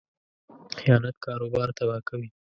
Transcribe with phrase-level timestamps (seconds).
[0.77, 2.29] خیانت کاروبار تباه کوي.